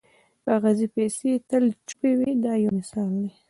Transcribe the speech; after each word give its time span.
کاغذي 0.45 0.87
پیسې 0.95 1.31
تل 1.49 1.65
چوپې 1.87 2.11
وي 2.17 2.31
دا 2.43 2.53
یو 2.63 2.71
مثال 2.79 3.09
دی. 3.21 3.29